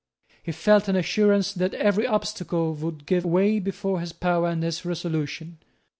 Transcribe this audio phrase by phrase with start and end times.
[0.41, 4.83] He felt an assurance that every obstacle would give way before his power and his
[4.83, 5.59] resolution.